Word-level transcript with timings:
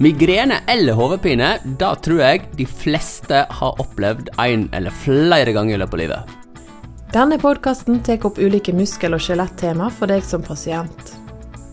Migrene 0.00 0.60
eller 0.66 0.94
hodepine, 0.94 1.56
det 1.64 1.94
tror 2.06 2.20
jeg 2.22 2.44
de 2.54 2.62
fleste 2.70 3.40
har 3.50 3.80
opplevd 3.82 4.28
en 4.38 4.68
eller 4.70 4.94
flere 4.94 5.50
ganger 5.56 5.74
i 5.74 5.78
løpet 5.82 5.96
av 5.96 6.00
livet. 6.04 6.36
Denne 7.10 7.38
podkasten 7.42 7.98
tar 8.06 8.22
opp 8.28 8.38
ulike 8.38 8.70
muskel- 8.78 9.16
og 9.16 9.24
skjelettema 9.24 9.88
for 9.90 10.06
deg 10.06 10.22
som 10.22 10.44
pasient. 10.46 11.16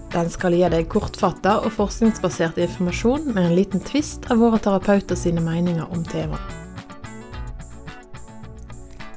Den 0.09 0.31
skal 0.34 0.57
gi 0.57 0.63
deg 0.73 0.88
kortfatta 0.89 1.59
og 1.67 1.75
forskningsbasert 1.75 2.57
informasjon 2.66 3.30
med 3.30 3.43
en 3.43 3.55
liten 3.59 3.85
tvist 3.85 4.26
av 4.34 4.41
våre 4.41 4.57
terapeuter 4.57 5.20
sine 5.20 5.45
meninger 5.45 5.85
om 5.85 6.02
temaet. 6.09 6.41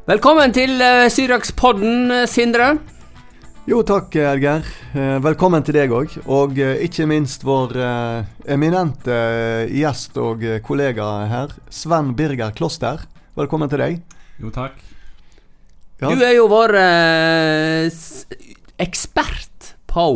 Velkommen 0.04 0.52
til 0.52 0.76
uh, 0.84 1.08
Syriakspodden, 1.08 2.10
eh, 2.12 2.28
Sindre. 2.28 2.74
Jo 3.68 3.82
takk, 3.84 4.14
Edgar. 4.16 4.64
Eh, 4.96 5.18
velkommen 5.20 5.60
til 5.60 5.76
deg 5.76 5.90
òg. 5.92 6.14
Og 6.32 6.56
eh, 6.56 6.78
ikke 6.86 7.04
minst 7.04 7.42
vår 7.44 7.74
eh, 7.76 8.30
eminente 8.54 9.18
gjest 9.68 10.16
og 10.16 10.46
kollega 10.64 11.08
her, 11.28 11.52
Sven 11.68 12.14
Birger 12.16 12.54
Kloster. 12.56 13.04
Velkommen 13.36 13.68
til 13.68 13.82
deg. 13.84 14.00
Jo, 14.40 14.48
takk. 14.54 14.80
Ja. 16.00 16.08
Du 16.08 16.24
er 16.24 16.32
jo 16.38 16.48
vår 16.48 16.78
eh, 16.80 18.00
ekspert 18.80 19.74
på 19.92 20.08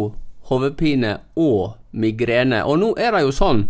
hodepine 0.48 1.18
og 1.36 1.74
migrene. 1.92 2.64
Og 2.64 2.80
nå 2.80 2.94
er 2.96 3.12
det 3.18 3.26
jo 3.26 3.36
sånn 3.36 3.66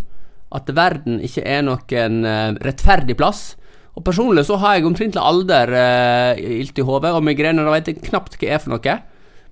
at 0.55 0.71
verden 0.79 1.19
ikke 1.27 1.43
er 1.43 1.67
noen 1.67 2.23
rettferdig 2.63 3.19
plass. 3.19 3.57
Og 3.99 4.07
personlig 4.07 4.47
så 4.47 4.63
har 4.63 4.79
jeg 4.79 4.87
omtrentlig 4.87 5.27
alder 5.27 5.75
eh, 5.75 6.45
ilt 6.63 6.79
i 6.79 6.87
hodet, 6.87 7.11
og 7.19 7.27
migrene 7.27 7.67
da 7.67 7.75
vet 7.75 7.91
jeg 7.91 8.05
knapt 8.07 8.39
hva 8.39 8.55
er 8.55 8.63
for 8.63 8.79
noe. 8.79 9.03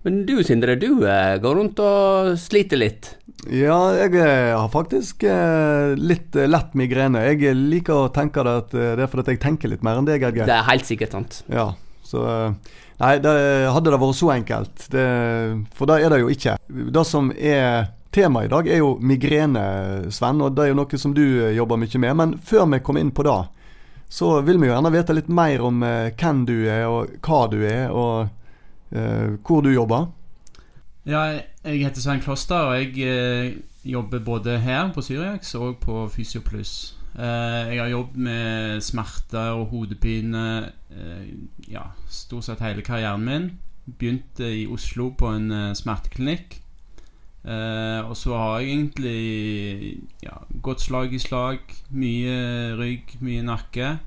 Men 0.03 0.23
du 0.27 0.39
Sindre, 0.45 0.79
du 0.81 1.05
eh, 1.05 1.37
går 1.43 1.59
rundt 1.59 1.81
og 1.85 2.33
sliter 2.41 2.81
litt. 2.81 3.13
Ja, 3.53 3.77
jeg 3.97 4.17
eh, 4.17 4.53
har 4.57 4.70
faktisk 4.73 5.27
eh, 5.29 5.92
litt 6.01 6.37
lett 6.37 6.77
migrene. 6.79 7.27
Jeg 7.29 7.53
liker 7.59 8.07
å 8.07 8.12
tenke 8.15 8.45
det 8.47 8.55
at 8.62 8.73
det 8.73 9.05
er 9.05 9.11
fordi 9.12 9.37
jeg 9.37 9.42
tenker 9.45 9.73
litt 9.73 9.84
mer 9.84 10.01
enn 10.01 10.09
deg, 10.09 10.25
Edgeir. 10.25 10.48
Det 10.48 10.57
er 10.57 10.69
helt 10.70 10.89
sikkert 10.89 11.19
sant. 11.19 11.42
Ja, 11.53 11.73
så 12.07 12.25
Nei, 13.01 13.15
det, 13.25 13.31
hadde 13.73 13.92
det 13.92 14.01
vært 14.01 14.17
så 14.19 14.33
enkelt. 14.34 14.83
Det, 14.92 15.05
for 15.77 15.89
det 15.89 16.03
er 16.05 16.12
det 16.12 16.19
jo 16.20 16.33
ikke. 16.33 16.59
Det 16.69 17.05
som 17.09 17.31
er 17.33 17.89
Temaet 18.12 18.48
i 18.48 18.53
dag 18.53 18.67
er 18.69 18.83
jo 18.83 18.91
migrene, 19.01 19.62
Sven, 20.12 20.42
og 20.45 20.53
det 20.57 20.67
er 20.67 20.73
jo 20.73 20.81
noe 20.83 21.01
som 21.01 21.14
du 21.17 21.23
jobber 21.57 21.81
mye 21.81 22.01
med. 22.03 22.19
Men 22.20 22.35
før 22.45 22.67
vi 22.73 22.83
kommer 22.85 23.05
inn 23.05 23.12
på 23.17 23.25
det, 23.25 23.39
så 24.12 24.35
vil 24.45 24.61
vi 24.61 24.69
jo 24.69 24.75
gjerne 24.75 24.92
vite 24.92 25.17
litt 25.17 25.33
mer 25.33 25.64
om 25.64 25.81
hvem 25.81 26.45
du 26.48 26.57
er, 26.59 26.85
og 26.91 27.17
hva 27.25 27.41
du 27.53 27.57
er, 27.62 27.89
og 27.89 28.29
hvor 28.91 29.60
du 29.62 29.70
jobber? 29.70 30.08
Ja, 31.08 31.41
jeg 31.64 31.80
heter 31.80 32.02
Svein 32.02 32.20
Kloster, 32.20 32.56
og 32.69 32.77
jeg 32.77 32.98
eh, 33.08 33.55
jobber 33.84 34.19
både 34.20 34.58
her 34.60 34.92
på 34.92 35.00
Syriax 35.00 35.55
og 35.55 35.78
på 35.80 36.08
Fysiopluss. 36.12 36.96
Eh, 37.16 37.72
jeg 37.72 37.80
har 37.80 37.88
jobbet 37.88 38.16
med 38.16 38.80
smerter 38.84 39.56
og 39.56 39.66
hodepine 39.72 40.72
ja, 41.70 41.86
stort 42.11 42.44
sett 42.44 42.61
hele 42.61 42.84
karrieren 42.84 43.24
min. 43.24 43.48
Begynte 43.86 44.44
i 44.44 44.66
Oslo 44.68 45.08
på 45.16 45.33
en 45.33 45.74
smerteklinikk. 45.74 46.61
og 48.05 48.16
så 48.16 48.36
har 48.36 48.58
jeg 48.58 48.68
egentlig 48.68 49.98
ja, 50.22 50.36
gått 50.62 50.80
slag 50.80 51.14
i 51.14 51.18
slag. 51.18 51.58
Mye 51.91 52.77
rygg, 52.77 53.16
mye 53.20 53.42
nakke. 53.42 53.98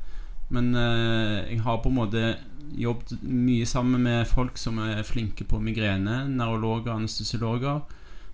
Men 0.50 0.76
jeg 0.76 1.62
har 1.62 1.82
på 1.82 1.90
en 1.90 1.96
måte 1.96 2.36
jobbet 2.78 3.22
mye 3.22 3.66
sammen 3.66 4.04
med 4.06 4.28
folk 4.28 4.58
som 4.58 4.80
er 4.84 5.04
flinke 5.08 5.46
på 5.48 5.60
migrene. 5.62 6.24
Neurologer, 6.30 6.94
anestesiologer. 6.96 7.82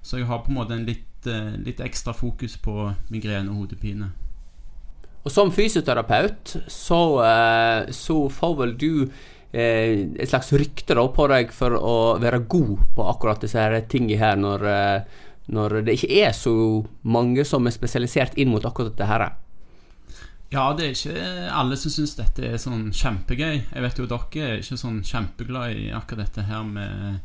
Så 0.02 0.20
jeg 0.20 0.30
har 0.30 0.44
på 0.44 0.52
en 0.52 0.60
måte 0.60 0.76
en 0.76 0.88
litt, 0.88 1.28
eh, 1.28 1.56
litt 1.60 1.82
ekstra 1.84 2.14
fokus 2.16 2.58
på 2.58 2.94
migrene 3.12 3.52
og 3.52 3.64
hodepine. 3.64 4.12
Og 5.24 5.32
som 5.32 5.52
fysioterapeut 5.52 6.56
så, 6.72 7.02
eh, 7.26 7.92
så 7.92 8.30
får 8.32 8.56
vel 8.58 8.78
du 8.78 9.10
eh, 9.52 10.08
et 10.16 10.30
slags 10.30 10.54
rykte 10.54 10.96
da 10.96 11.08
på 11.08 11.28
deg 11.28 11.52
for 11.52 11.76
å 11.76 11.98
være 12.22 12.46
god 12.48 12.78
på 12.96 13.10
akkurat 13.10 13.42
disse 13.42 13.66
tingene 13.90 14.20
her, 14.22 14.36
når, 14.38 14.66
når 15.50 15.82
det 15.84 15.98
ikke 15.98 16.24
er 16.24 16.32
så 16.32 16.86
mange 17.04 17.44
som 17.46 17.68
er 17.68 17.76
spesialisert 17.76 18.38
inn 18.38 18.54
mot 18.54 18.64
akkurat 18.64 18.94
dette 18.94 19.10
her. 19.10 19.30
Ja, 20.50 20.72
det 20.74 20.86
er 20.86 20.96
ikke 20.96 21.50
alle 21.54 21.78
som 21.78 21.94
syns 21.94 22.16
dette 22.18 22.48
er 22.48 22.62
sånn 22.62 22.88
kjempegøy. 22.96 23.60
Jeg 23.70 23.84
vet 23.86 24.00
jo 24.02 24.08
dere 24.10 24.48
er 24.48 24.64
ikke 24.64 24.80
sånn 24.82 25.04
kjempeglad 25.06 25.78
i 25.78 25.90
akkurat 25.94 26.26
dette 26.26 26.48
her 26.50 26.64
med 26.66 27.20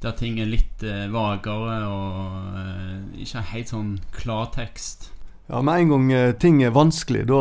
der 0.00 0.14
ting 0.16 0.38
er 0.40 0.48
litt 0.48 0.80
eh, 0.80 1.10
vagere 1.12 1.80
og 1.84 2.54
eh, 2.56 3.00
ikke 3.20 3.42
helt 3.50 3.72
sånn 3.72 3.90
klartekst. 4.16 5.10
Ja, 5.50 5.60
Med 5.66 5.82
en 5.82 5.90
gang 5.90 6.12
eh, 6.14 6.32
ting 6.40 6.62
er 6.62 6.72
vanskelig, 6.72 7.26
da, 7.28 7.40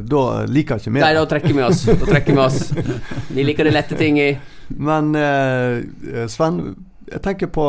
da 0.00 0.22
liker 0.48 0.78
ikke 0.78 0.92
vi 0.92 1.00
det. 1.00 1.04
Nei, 1.04 1.14
da 1.18 1.24
trekker 1.28 1.56
vi 1.56 1.64
oss. 1.66 1.82
Da 1.90 2.06
trekker 2.06 2.38
Vi 2.38 2.42
oss 2.44 2.60
Vi 3.34 3.44
liker 3.44 3.68
de 3.68 3.74
lette 3.74 3.98
tingene. 3.98 4.38
Men 4.68 5.10
eh, 5.18 6.24
Sven, 6.30 6.62
jeg 7.08 7.24
tenker 7.24 7.50
på 7.52 7.66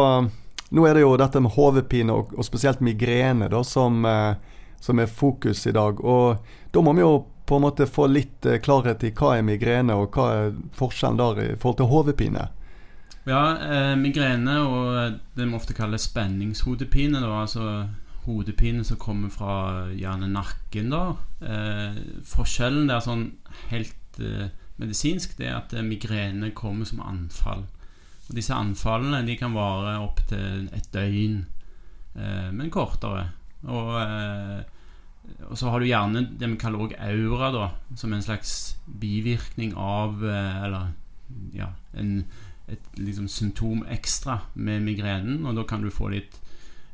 Nå 0.69 0.85
er 0.85 0.93
det 0.93 1.01
jo 1.01 1.15
dette 1.17 1.41
med 1.41 1.55
hodepine, 1.55 2.13
og, 2.13 2.35
og, 2.37 2.45
spesielt 2.45 2.83
migrene, 2.85 3.47
da, 3.49 3.63
som, 3.65 4.03
eh, 4.05 4.35
som 4.79 4.99
er 5.01 5.09
fokus 5.09 5.65
i 5.65 5.73
dag. 5.73 6.03
Og 6.05 6.37
da 6.71 6.81
må 6.85 6.93
vi 6.93 7.03
jo 7.03 7.13
på 7.49 7.57
en 7.57 7.65
måte 7.65 7.87
få 7.89 8.05
litt 8.11 8.45
eh, 8.45 8.59
klarhet 8.61 9.03
i 9.03 9.13
hva 9.17 9.35
er 9.37 9.45
migrene, 9.45 9.95
og 9.97 10.13
hva 10.13 10.27
er 10.35 10.57
forskjellen 10.77 11.17
der 11.17 11.41
i 11.43 11.47
forhold 11.57 11.79
til 11.81 11.89
hodepine. 11.89 12.45
Ja, 13.29 13.41
eh, 13.57 13.95
migrene 13.97 14.59
og 14.65 15.17
det 15.37 15.47
vi 15.47 15.57
ofte 15.57 15.75
kaller 15.77 16.01
spenningshodepine, 16.01 17.21
da, 17.23 17.33
altså 17.41 17.87
hodepine 18.27 18.85
som 18.85 18.99
kommer 19.01 19.33
fra 19.33 19.89
gjerne 19.97 20.29
nakken, 20.29 20.93
da. 20.93 21.03
Eh, 21.41 21.99
forskjellen 22.29 22.89
der 22.89 23.03
sånn 23.05 23.25
helt 23.71 24.21
eh, 24.21 24.49
medisinsk, 24.79 25.35
det 25.39 25.49
er 25.49 25.59
at 25.59 25.73
eh, 25.73 25.85
migrene 25.85 26.53
kommer 26.57 26.85
som 26.89 27.01
anfall. 27.01 27.65
Og 28.29 28.35
disse 28.37 28.53
anfallene 28.53 29.23
de 29.25 29.37
kan 29.39 29.55
vare 29.57 29.97
opptil 30.03 30.67
et 30.77 30.89
døgn, 30.93 31.41
eh, 32.13 32.49
men 32.53 32.69
kortere. 32.73 33.31
Og 33.65 33.95
og 35.49 35.57
så 35.57 35.71
har 35.71 35.81
du 35.81 35.89
gjerne 35.89 36.25
det 36.39 36.49
vi 36.51 36.59
kaller 36.61 36.85
også 36.85 36.99
aura, 37.09 37.51
da, 37.55 37.65
som 37.97 38.13
en 38.13 38.25
slags 38.25 38.53
bivirkning 39.01 39.73
av 39.77 40.23
eh, 40.25 40.63
Eller 40.65 40.91
ja, 41.53 41.71
en, 41.93 42.23
et 42.69 42.99
liksom 42.99 43.27
symptom 43.27 43.83
ekstra 43.89 44.39
med 44.53 44.83
migrenen. 44.85 45.45
Og 45.45 45.57
da 45.57 45.65
kan 45.67 45.83
du 45.83 45.89
få 45.93 46.11
litt 46.13 46.39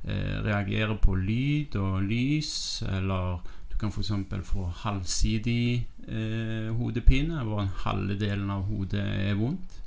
eh, 0.04 0.42
reagere 0.46 0.98
på 1.02 1.18
lyd 1.20 1.76
og 1.80 2.04
lys, 2.08 2.84
eller 2.90 3.40
du 3.72 3.78
kan 3.80 3.92
f.eks. 3.92 4.12
få 4.48 4.70
halvsidig 4.86 5.86
eh, 6.08 6.70
hodepine, 6.76 7.44
hvor 7.44 7.68
halve 7.84 8.16
delen 8.20 8.52
av 8.54 8.68
hodet 8.70 9.04
er 9.04 9.40
vondt. 9.40 9.82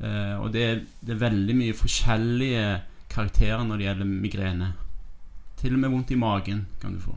Eh, 0.00 0.34
og 0.36 0.50
det 0.52 0.64
er, 0.64 0.82
det 1.00 1.14
er 1.14 1.22
veldig 1.24 1.56
mye 1.56 1.76
forskjellige 1.76 2.66
karakterer 3.12 3.64
når 3.64 3.80
det 3.80 3.88
gjelder 3.88 4.10
migrene. 4.10 4.74
Til 5.56 5.72
og 5.72 5.80
med 5.80 5.94
vondt 5.94 6.12
i 6.12 6.20
magen 6.20 6.66
kan 6.82 6.92
du 6.92 7.00
få. 7.00 7.16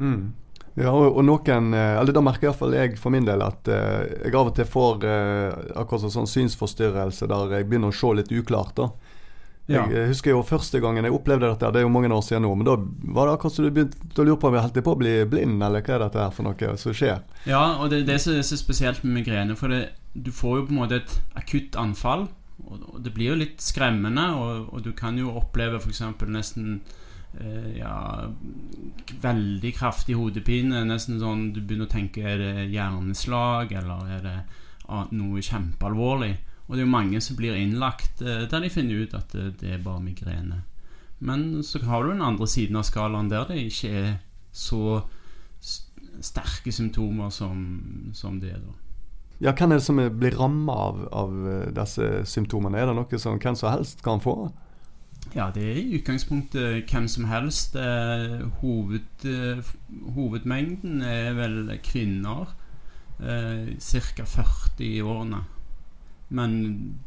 Mm. 0.00 0.32
Ja, 0.78 0.90
og, 0.94 1.16
og, 1.16 1.24
noen 1.26 1.74
eh, 1.74 1.96
Eller 1.98 2.14
da 2.14 2.22
merker 2.24 2.48
iallfall 2.48 2.74
jeg 2.76 2.98
for 3.00 3.12
min 3.12 3.26
del 3.26 3.42
at 3.44 3.68
eh, 3.68 4.26
jeg 4.26 4.36
av 4.38 4.50
og 4.50 4.56
til 4.56 4.68
får 4.70 5.06
eh, 5.06 5.62
akkurat 5.80 6.12
sånn 6.14 6.30
synsforstyrrelse 6.30 7.28
der 7.30 7.56
jeg 7.56 7.66
begynner 7.68 7.90
å 7.90 7.96
se 7.96 8.12
litt 8.16 8.30
uklart. 8.32 8.76
da. 8.78 8.90
Ja. 9.70 9.84
Jeg 9.92 10.08
husker 10.10 10.32
jo 10.32 10.42
første 10.46 10.80
gangen 10.82 11.06
jeg 11.06 11.14
opplevde 11.14 11.46
dette, 11.46 11.68
det 11.70 11.78
er 11.78 11.84
jo 11.84 11.92
mange 11.94 12.08
år 12.10 12.24
siden 12.26 12.42
nå, 12.42 12.48
men 12.58 12.66
da 12.66 12.74
var 13.14 13.28
det 13.28 13.34
akkurat 13.36 13.54
som 13.54 13.66
du 13.66 13.70
begynte 13.74 14.18
å 14.18 14.24
lure 14.26 14.40
på 14.42 14.48
om 14.48 14.56
jeg 14.56 14.64
holdt 14.64 14.80
på 14.82 14.94
å 14.96 14.98
bli 14.98 15.12
blind, 15.30 15.62
eller 15.62 15.84
hva 15.86 15.94
er 15.94 16.02
dette 16.02 16.22
her 16.24 16.32
for 16.34 16.48
noe 16.48 16.72
som 16.80 16.96
skjer? 16.96 17.20
Ja, 17.46 17.60
og 17.76 17.92
det 17.92 18.00
er 18.00 18.08
det 18.08 18.16
som 18.24 18.34
er 18.34 18.42
spesielt 18.48 19.04
med 19.06 19.20
migrene. 19.20 19.54
For 19.58 19.70
det, 19.70 19.92
du 20.18 20.32
får 20.34 20.56
jo 20.56 20.64
på 20.66 20.74
en 20.74 20.80
måte 20.80 20.98
et 20.98 21.14
akutt 21.38 21.78
anfall, 21.78 22.26
og 22.66 22.98
det 23.04 23.14
blir 23.14 23.30
jo 23.30 23.38
litt 23.44 23.62
skremmende, 23.62 24.26
og, 24.34 24.74
og 24.74 24.82
du 24.88 24.90
kan 24.96 25.18
jo 25.20 25.36
oppleve 25.38 25.78
f.eks. 25.78 26.02
nesten 26.26 26.80
Eh, 26.80 26.99
ja, 27.76 28.26
veldig 29.22 29.70
kraftig 29.76 30.16
hodepine. 30.18 30.82
Nesten 30.88 31.20
sånn 31.22 31.50
du 31.54 31.60
begynner 31.60 31.86
å 31.86 31.92
tenke 31.92 32.24
Er 32.26 32.40
det 32.42 32.68
hjerneslag, 32.72 33.72
eller 33.80 34.10
er 34.16 34.24
det 34.26 34.38
noe 35.14 35.44
kjempealvorlig? 35.44 36.34
Og 36.70 36.76
det 36.76 36.84
er 36.84 36.86
jo 36.86 36.92
mange 36.92 37.20
som 37.22 37.38
blir 37.38 37.56
innlagt 37.58 38.20
eh, 38.22 38.44
der 38.50 38.62
de 38.62 38.68
finner 38.70 39.02
ut 39.02 39.14
at 39.18 39.32
det, 39.34 39.56
det 39.58 39.72
er 39.74 39.80
bare 39.82 40.02
migrene. 40.04 40.60
Men 41.18 41.64
så 41.66 41.80
har 41.82 42.04
du 42.04 42.12
den 42.12 42.22
andre 42.22 42.46
siden 42.48 42.78
av 42.78 42.86
skalaen 42.86 43.28
der 43.28 43.48
det 43.48 43.58
ikke 43.66 43.90
er 43.90 44.12
så 44.54 45.00
sterke 46.22 46.72
symptomer 46.72 47.30
som, 47.34 47.58
som 48.14 48.38
det. 48.40 48.54
da 48.54 48.76
ja, 49.42 49.52
Hvem 49.52 49.72
er 49.72 49.80
det 49.80 49.84
som 49.84 50.00
blir 50.20 50.38
ramma 50.38 50.76
av, 50.86 51.02
av, 51.12 51.36
disse 51.74 52.08
symptomene? 52.30 52.78
Er 52.78 52.90
det 52.90 52.96
noe 53.00 53.20
som 53.20 53.38
hvem 53.40 53.58
som 53.58 53.72
helst 53.74 54.04
kan 54.06 54.22
få? 54.22 54.52
Ja, 55.30 55.50
det 55.54 55.62
er 55.62 55.76
i 55.78 55.98
utgangspunktet 55.98 56.90
hvem 56.90 57.06
som 57.08 57.28
helst. 57.30 57.76
Eh, 57.78 58.40
hoved, 58.62 59.26
eh, 59.28 59.60
hovedmengden 60.16 61.02
er 61.06 61.36
vel 61.38 61.78
kvinner. 61.86 62.50
Eh, 63.20 63.76
Ca. 63.78 64.24
40 64.24 64.80
i 64.88 65.00
årene. 65.02 65.44
Men 66.30 66.52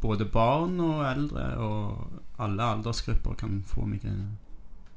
både 0.02 0.26
barn 0.26 0.80
og 0.84 1.04
eldre 1.08 1.44
og 1.64 2.22
alle 2.40 2.64
aldersgrupper 2.78 3.36
kan 3.40 3.62
få 3.68 3.86
migrene. 3.88 4.38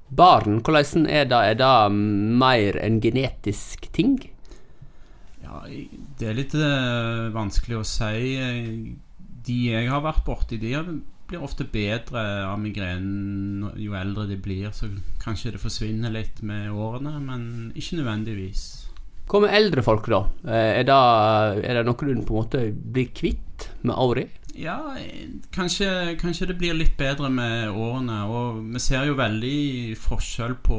barn, 0.09 0.61
hvordan 0.63 1.07
er 1.11 1.25
det? 1.25 1.39
Er 1.51 1.55
det 1.55 1.93
mer 1.93 2.79
en 2.79 3.01
genetisk 3.01 3.93
ting? 3.93 4.21
Ja, 5.43 5.63
det 6.19 6.29
er 6.29 6.35
litt 6.35 6.55
uh, 6.55 7.27
vanskelig 7.35 7.81
å 7.81 7.87
si. 7.87 8.39
De 9.47 9.59
jeg 9.67 9.91
har 9.91 10.03
vært 10.03 10.25
borti, 10.27 10.59
de 10.59 10.75
blir 11.29 11.43
ofte 11.43 11.67
bedre 11.69 12.23
av 12.47 12.59
migrenen 12.63 13.73
jo 13.81 13.97
eldre 13.99 14.27
de 14.31 14.39
blir. 14.41 14.71
Så 14.75 14.91
kanskje 15.23 15.55
det 15.55 15.63
forsvinner 15.63 16.15
litt 16.15 16.43
med 16.47 16.71
årene, 16.71 17.19
men 17.23 17.47
ikke 17.75 18.01
nødvendigvis. 18.01 18.67
Hva 19.27 19.43
med 19.43 19.55
eldre 19.59 19.83
folk, 19.83 20.07
da? 20.07 20.23
Eh, 20.47 20.73
er 20.81 20.85
det, 20.87 20.97
er 21.67 21.81
det 21.81 21.87
noe 21.89 21.99
du 21.99 22.23
på 22.23 22.37
en 22.37 22.43
måte 22.45 22.67
blir 22.71 23.11
kvitt 23.11 23.71
med 23.83 23.97
åra? 23.99 24.27
Ja, 24.57 24.97
kanskje, 25.53 26.17
kanskje, 26.17 26.47
det 26.49 26.57
blir 26.57 26.77
litt 26.79 26.95
bedre 26.97 27.29
med 27.29 27.75
årene. 27.75 28.23
Og 28.31 28.63
vi 28.73 28.81
ser 28.81 29.05
jo 29.09 29.19
veldig 29.19 29.97
forskjell 30.01 30.57
på 30.65 30.79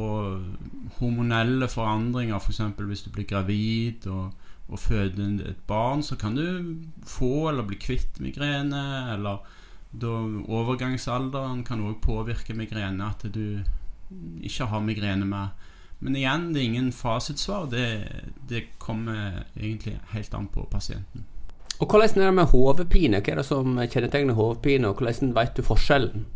hormonelle 0.98 1.68
forandringer. 1.70 2.40
F.eks. 2.40 2.64
For 2.74 2.88
hvis 2.88 3.04
du 3.06 3.12
blir 3.14 3.28
gravid 3.28 4.08
og, 4.10 4.32
og 4.66 4.82
føder 4.82 5.44
et 5.46 5.62
barn, 5.68 6.02
så 6.02 6.18
kan 6.18 6.34
du 6.34 6.74
få 7.06 7.50
eller 7.52 7.68
bli 7.68 7.78
kvitt 7.78 8.18
migrene. 8.24 8.82
Eller 9.14 9.44
da 9.92 10.12
overgangsalderen 10.48 11.64
kan 11.64 11.80
òg 11.84 12.00
påvirke 12.04 12.54
migrene. 12.54 13.08
At 13.08 13.24
du 13.32 13.60
ikke 14.42 14.68
har 14.68 14.84
migrene 14.84 15.26
mer. 15.28 15.54
Men 16.00 16.16
igjen, 16.16 16.52
det 16.54 16.60
er 16.60 16.68
ingen 16.68 16.92
fasitsvar. 16.92 17.66
Det, 17.72 17.86
det 18.48 18.78
kommer 18.78 19.44
egentlig 19.56 19.98
helt 20.12 20.34
an 20.34 20.46
på 20.52 20.68
pasienten. 20.70 21.26
Og 21.78 21.86
Hvordan 21.86 22.20
er 22.20 22.26
det 22.26 22.34
med 22.34 22.50
hodepine? 22.50 23.20
Hva 23.22 23.32
er 23.32 23.40
det 23.40 23.46
som 23.46 23.78
kjennetegner 23.78 24.34
hodepine, 24.34 24.88
og 24.88 24.98
hvordan 24.98 25.34
vet 25.36 25.56
du 25.56 25.62
forskjellen? 25.62 26.26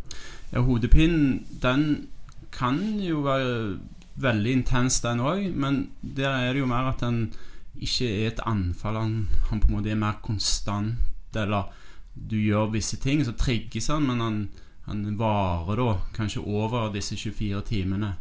Ja, 0.53 0.61
Hodepinen 0.61 1.45
den 1.61 2.07
kan 2.51 2.99
jo 3.01 3.23
være 3.25 3.79
veldig 4.21 4.51
intens, 4.51 5.01
den 5.01 5.19
òg, 5.19 5.49
men 5.55 5.89
der 6.01 6.29
er 6.29 6.53
det 6.53 6.61
jo 6.61 6.69
mer 6.69 6.91
at 6.91 7.01
den 7.01 7.33
ikke 7.73 8.07
er 8.07 8.27
et 8.27 8.43
anfall. 8.45 8.99
Han, 8.99 9.15
han, 9.49 9.59
på 9.59 9.67
en 9.67 9.75
måte 9.75 9.89
er 9.89 9.99
mer 9.99 10.19
konstant, 10.23 10.95
eller 11.35 11.71
du 12.13 12.37
gjør 12.37 12.71
visse 12.73 12.97
ting, 13.01 13.23
så 13.25 13.33
trigges 13.37 13.89
han, 13.89 14.05
men 14.07 14.21
han, 14.21 14.37
han 14.85 15.05
varer 15.17 15.79
da 15.79 15.95
kanskje 16.15 16.43
over 16.45 16.91
disse 16.93 17.17
24 17.17 17.61
timene. 17.67 18.13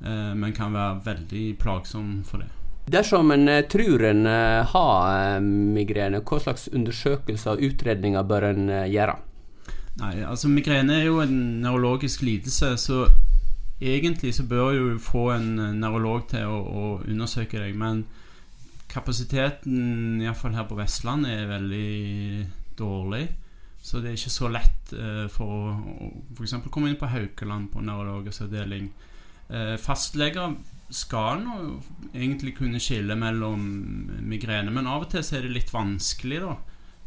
Eh, 0.00 0.34
men 0.34 0.52
kan 0.52 0.74
være 0.76 1.00
veldig 1.04 1.44
plagsom 1.60 2.22
for 2.28 2.44
det. 2.44 2.50
Dersom 2.92 3.32
en 3.34 3.48
eh, 3.48 3.64
tror 3.68 4.04
en 4.04 4.26
eh, 4.26 4.72
har 4.72 5.40
migrene, 5.42 6.20
hva 6.20 6.40
slags 6.42 6.68
undersøkelser 6.72 7.56
og 7.56 7.64
utredninger 7.70 8.28
bør 8.28 8.50
en 8.52 8.68
gjøre? 8.92 9.16
Nei, 9.96 10.18
altså 10.28 10.50
Migrene 10.52 10.98
er 11.00 11.06
jo 11.06 11.22
en 11.22 11.38
nevrologisk 11.62 12.20
lidelse, 12.26 12.74
så 12.76 13.06
egentlig 13.80 14.34
så 14.36 14.44
bør 14.44 14.76
du 14.76 14.98
få 15.00 15.30
en 15.32 15.80
nevrolog 15.80 16.26
til 16.28 16.44
å, 16.44 16.58
å 16.60 16.84
undersøke 17.06 17.62
deg. 17.62 17.72
Men 17.80 18.04
kapasiteten, 18.92 20.20
iallfall 20.20 20.56
her 20.56 20.68
på 20.68 20.76
Vestlandet, 20.76 21.32
er 21.32 21.48
veldig 21.48 21.88
dårlig. 22.78 23.26
Så 23.86 24.00
det 24.02 24.10
er 24.10 24.16
ikke 24.18 24.34
så 24.34 24.48
lett 24.50 24.94
eh, 24.96 25.26
for 25.30 25.68
å 25.70 26.08
f.eks. 26.34 26.56
komme 26.74 26.90
inn 26.90 26.98
på 26.98 27.10
Haukeland 27.10 27.70
på 27.70 27.84
nevrologisk. 27.86 28.48
Eh, 29.46 29.76
fastleger 29.78 30.56
skal 30.90 31.42
nå 31.42 31.58
egentlig 32.14 32.56
kunne 32.58 32.80
skille 32.82 33.14
mellom 33.18 33.62
migrene, 34.26 34.72
men 34.74 34.90
av 34.90 35.06
og 35.06 35.12
til 35.12 35.22
så 35.26 35.38
er 35.38 35.46
det 35.46 35.54
litt 35.54 35.70
vanskelig 35.74 36.42
da 36.42 36.56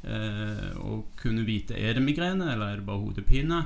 eh, 0.07 0.71
å 0.79 1.01
kunne 1.19 1.43
vite 1.47 1.75
er 1.75 1.95
det 1.97 2.03
migrene 2.05 2.53
eller 2.53 2.71
er 2.73 2.79
det 2.79 2.87
bare 2.87 3.03
hodepine. 3.03 3.61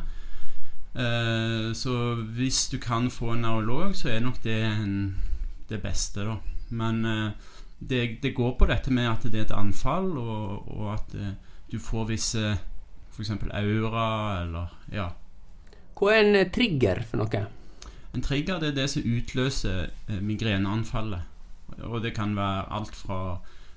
Eh, 0.94 1.70
så 1.78 1.98
hvis 2.34 2.66
du 2.74 2.80
kan 2.82 3.14
få 3.14 3.36
en 3.36 3.46
nevrolog, 3.46 3.94
så 3.98 4.10
er 4.14 4.26
nok 4.26 4.42
det 4.46 4.60
en, 4.72 4.96
det 5.70 5.82
beste, 5.86 6.26
da. 6.26 6.40
Men 6.74 7.04
det, 7.78 8.24
det, 8.24 8.34
går 8.34 8.56
på 8.58 8.66
dette 8.66 8.90
med 8.90 9.06
at 9.06 9.26
det 9.30 9.38
er 9.38 9.46
et 9.46 9.54
anfall, 9.58 10.16
og, 10.18 10.70
og 10.74 10.94
at 10.96 11.12
du 11.74 11.80
får 11.82 12.06
visse 12.12 12.54
f.eks. 13.14 13.32
aura 13.50 14.08
eller 14.44 14.74
ja. 14.94 15.10
Hva 15.98 16.14
er 16.14 16.24
en 16.28 16.52
trigger 16.54 17.02
for 17.10 17.22
noe? 17.24 17.44
En 18.14 18.26
trigger 18.26 18.62
det 18.62 18.72
er 18.72 18.78
det 18.78 18.90
som 18.94 19.06
utløser 19.06 19.88
eh, 19.90 20.22
migreneanfallet. 20.22 21.30
Og 21.90 22.04
det 22.04 22.14
kan 22.14 22.36
være 22.38 22.68
alt 22.78 22.94
fra 22.94 23.20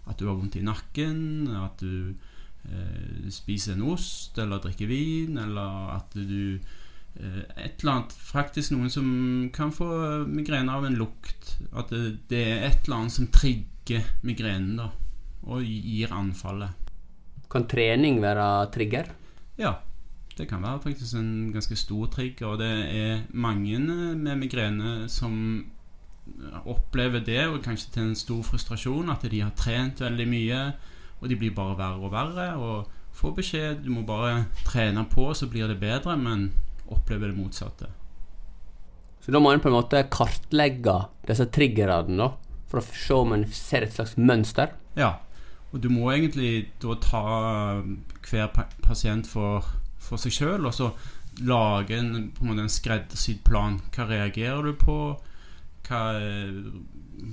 at 0.07 0.21
du 0.21 0.27
har 0.29 0.37
vondt 0.37 0.59
i 0.61 0.65
nakken, 0.65 1.49
at 1.57 1.81
du 1.81 2.13
eh, 2.69 3.29
spiser 3.33 3.77
en 3.77 3.87
ost 3.95 4.37
eller 4.39 4.61
drikker 4.61 4.93
vin, 4.93 5.41
eller 5.41 5.97
at 5.97 6.13
du 6.17 6.59
eh, 7.17 7.43
Et 7.57 7.81
eller 7.81 7.95
annet 7.95 8.17
Faktisk 8.21 8.77
noen 8.77 8.93
som 8.93 9.09
kan 9.57 9.73
få 9.73 9.89
migrene 10.29 10.73
av 10.73 10.85
en 10.85 11.01
lukt. 11.01 11.57
At 11.73 11.89
det, 11.97 12.29
det 12.29 12.45
er 12.45 12.67
et 12.69 12.85
eller 12.85 13.07
annet 13.07 13.17
som 13.17 13.33
trigger 13.33 14.05
migrenen, 14.21 14.83
da, 14.85 14.91
og 15.49 15.65
gir 15.65 16.13
anfallet. 16.13 16.86
Kan 17.53 17.67
trening 17.71 18.21
være 18.23 18.47
trigger? 18.75 19.13
Ja. 19.61 19.77
Det 20.37 20.45
kan 20.51 20.61
være 20.61 20.83
faktisk 20.85 21.15
en 21.17 21.53
ganske 21.53 21.77
stor 21.81 22.11
trigger. 22.13 22.47
Og 22.47 22.59
det 22.61 22.69
er 22.93 23.23
mange 23.33 23.79
med 23.81 24.37
migrene 24.37 25.09
som 25.09 25.65
opplever 26.67 27.23
det, 27.25 27.47
og 27.49 27.63
kanskje 27.65 27.93
til 27.95 28.03
en 28.03 28.19
stor 28.19 28.43
frustrasjon, 28.45 29.11
at 29.11 29.25
de 29.31 29.41
har 29.41 29.55
trent 29.57 30.01
veldig 30.03 30.29
mye, 30.29 30.61
og 31.21 31.29
de 31.31 31.39
blir 31.41 31.55
bare 31.57 31.79
verre 31.79 32.03
og 32.03 32.13
verre. 32.13 32.49
Og 32.61 32.91
får 33.17 33.37
beskjed 33.39 33.85
du 33.85 33.93
må 33.95 34.05
bare 34.05 34.45
trene 34.67 35.07
på, 35.09 35.31
så 35.35 35.49
blir 35.49 35.71
det 35.71 35.81
bedre, 35.81 36.19
men 36.21 36.51
opplever 36.87 37.31
det 37.31 37.39
motsatte. 37.39 37.89
Så 39.25 39.33
da 39.33 39.41
må 39.41 39.51
en 39.51 39.63
på 39.63 39.71
en 39.73 39.79
måte 39.79 40.05
kartlegge 40.13 41.01
disse 41.27 41.49
triggerne, 41.51 42.19
da, 42.21 42.29
for 42.69 42.83
å 42.83 42.89
se 42.93 43.17
om 43.17 43.33
en 43.35 43.47
ser 43.51 43.87
et 43.87 43.95
slags 43.95 44.19
mønster? 44.21 44.77
Ja, 44.99 45.17
og 45.76 45.82
du 45.84 45.90
må 45.93 46.08
egentlig 46.14 46.70
da 46.81 46.96
ta 47.05 47.25
hver 48.25 48.49
pasient 48.82 49.28
for 49.28 49.67
for 50.06 50.20
seg 50.20 50.34
sjøl, 50.34 50.67
og 50.67 50.75
så 50.75 50.90
lage 51.46 51.99
en, 51.99 52.31
på 52.32 52.44
en, 52.44 52.50
måte 52.50 52.64
en 52.64 52.73
skreddersydd 52.73 53.43
plan. 53.46 53.81
Hva 53.94 54.08
reagerer 54.08 54.70
du 54.70 54.76
på? 54.81 54.99
Hva 55.87 56.02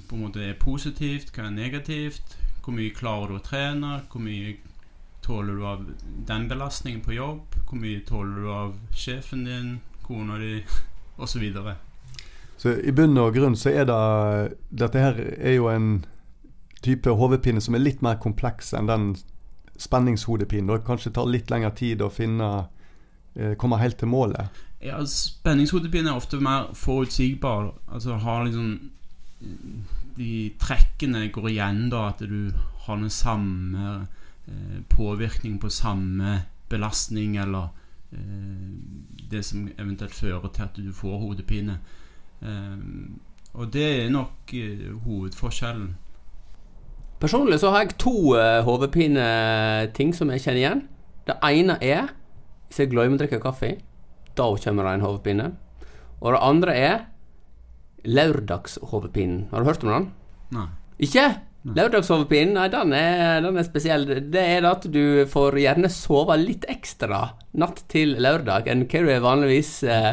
på 0.08 0.18
en 0.18 0.24
måte 0.24 0.44
er 0.44 0.60
positivt? 0.60 1.34
Hva 1.34 1.48
er 1.48 1.56
negativt? 1.56 2.38
Hvor 2.64 2.76
mye 2.76 2.96
klarer 2.96 3.32
du 3.32 3.40
å 3.40 3.44
trene? 3.44 3.98
Hvor 4.12 4.24
mye 4.24 4.58
tåler 5.24 5.60
du 5.60 5.66
av 5.68 5.88
den 6.28 6.50
belastningen 6.52 7.04
på 7.04 7.16
jobb? 7.18 7.58
Hvor 7.64 7.80
mye 7.80 8.04
tåler 8.08 8.44
du 8.44 8.52
av 8.52 8.76
sjefen 8.96 9.46
din, 9.48 9.74
kona 10.04 10.40
di, 10.42 10.56
osv.? 11.22 11.36
Så, 11.36 11.44
videre. 11.44 11.78
så 12.58 12.78
i 12.80 12.96
bunn 12.96 13.20
og 13.22 13.36
grunn 13.36 13.56
så 13.60 13.72
er 13.72 13.88
det 13.88 14.02
Dette 14.84 15.00
her 15.00 15.20
er 15.38 15.58
jo 15.58 15.70
en 15.72 15.94
type 16.84 17.10
hodepine 17.18 17.62
som 17.64 17.76
er 17.76 17.84
litt 17.84 18.04
mer 18.06 18.20
kompleks 18.22 18.74
enn 18.78 18.90
den 18.90 19.14
spenningshodepinen. 19.80 20.68
Det 20.68 20.86
kanskje 20.88 21.14
tar 21.14 21.30
litt 21.30 21.52
lengre 21.52 21.72
tid 21.78 22.02
å 22.04 22.12
finne 22.14 22.50
eh, 23.36 23.56
komme 23.60 23.80
helt 23.82 23.98
til 24.00 24.12
målet. 24.12 24.64
Ja, 24.84 25.00
Spenningshodepine 25.08 26.12
er 26.12 26.20
ofte 26.20 26.42
mer 26.44 26.74
forutsigbar. 26.76 27.72
Altså 27.88 28.20
har 28.20 28.46
liksom 28.46 28.92
De 30.16 30.54
trekkene 30.62 31.28
går 31.34 31.50
igjen, 31.50 31.88
da. 31.90 32.10
At 32.12 32.20
du 32.20 32.52
har 32.86 33.00
den 33.00 33.10
samme 33.10 34.06
eh, 34.48 34.82
påvirkning 34.90 35.58
på 35.60 35.70
samme 35.70 36.44
belastning, 36.70 37.38
eller 37.38 37.72
eh, 38.12 38.70
det 39.32 39.44
som 39.46 39.66
eventuelt 39.78 40.14
fører 40.14 40.48
til 40.54 40.68
at 40.68 40.78
du 40.78 40.92
får 40.94 41.20
hodepine. 41.20 41.80
Og 43.54 43.70
det 43.72 43.86
er 44.04 44.10
nok 44.12 44.52
hovedforskjellen. 45.06 45.94
Personlig 47.22 47.60
så 47.62 47.72
har 47.72 47.86
jeg 47.86 47.98
to 48.02 48.34
uh, 48.36 48.64
hodepineting 48.68 50.12
som 50.16 50.32
jeg 50.34 50.44
kjenner 50.44 50.62
igjen. 50.62 50.84
Det 51.28 51.38
ene 51.48 51.78
er 51.80 52.12
hvis 52.68 52.82
jeg 52.82 52.92
glemmer 52.92 53.20
å 53.20 53.22
drikke 53.22 53.42
kaffe. 53.44 53.76
Da 54.34 54.50
kommer 54.66 54.88
det 54.88 54.98
en 54.98 55.06
hodepine. 55.06 55.50
Og 56.24 56.34
det 56.34 56.44
andre 56.44 56.76
er 56.76 56.96
lørdagshodepinen. 58.04 59.48
Har 59.52 59.62
du 59.62 59.70
hørt 59.70 59.84
om 59.86 59.94
den? 59.94 60.08
Nei. 60.56 60.68
Ikke? 61.04 61.28
Lørdagshodepinen, 61.64 62.58
nei, 62.58 62.68
den 62.74 62.92
er, 62.98 63.38
den 63.46 63.60
er, 63.60 63.64
spesiell. 63.64 64.04
Det 64.34 64.42
er 64.58 64.66
at 64.68 64.84
du 64.92 65.24
får 65.32 65.62
gjerne 65.62 65.92
sove 65.92 66.36
litt 66.42 66.68
ekstra 66.72 67.22
natt 67.56 67.86
til 67.92 68.18
lørdag 68.20 68.68
enn 68.72 68.84
hva 68.90 69.04
du 69.06 69.12
er 69.14 69.24
vanligvis 69.24 69.78
uh, 69.88 70.12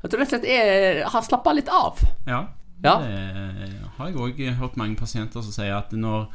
At 0.00 0.12
du 0.12 0.18
rett 0.20 0.34
og 0.36 0.44
slett 0.44 1.06
har 1.14 1.24
slappa 1.24 1.54
litt 1.56 1.70
av. 1.72 2.02
Ja. 2.28 2.42
Ja. 2.84 2.96
Det 3.00 3.70
har 3.98 4.08
jeg 4.08 4.16
òg 4.16 4.40
hørt 4.60 4.78
mange 4.80 4.96
pasienter 4.96 5.44
som 5.44 5.52
sier 5.54 5.76
at 5.76 5.92
når 5.92 6.30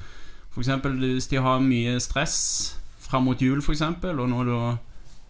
F.eks. 0.56 0.70
hvis 1.02 1.28
de 1.28 1.42
har 1.44 1.60
mye 1.60 1.98
stress 2.00 2.38
fram 3.04 3.28
mot 3.28 3.42
jul, 3.42 3.60
f.eks., 3.60 3.82
og 3.84 4.30
når 4.32 4.48
da 4.48 4.60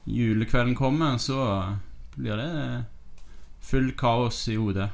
julekvelden 0.05 0.75
kommer, 0.77 1.17
så 1.17 1.39
blir 2.15 2.37
det 2.37 2.83
full 3.65 3.89
kaos 3.97 4.43
i 4.53 4.59
hodet 4.59 4.91